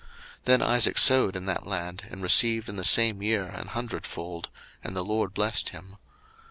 [0.01, 0.09] 01:026:012
[0.45, 4.49] Then Isaac sowed in that land, and received in the same year an hundredfold:
[4.83, 5.95] and the LORD blessed him.